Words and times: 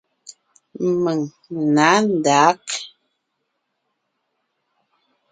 Mèŋ 1.03 1.19
nǎ 1.73 1.89
ndǎg. 2.13 2.63